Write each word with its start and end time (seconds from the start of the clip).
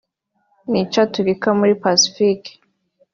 ni 0.71 0.81
caturikira 0.91 1.49
muri 1.59 1.73
Pacifique 1.83 2.49